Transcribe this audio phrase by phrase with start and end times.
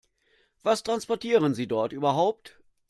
[0.63, 2.57] Was transportieren Sie dort überhaupt?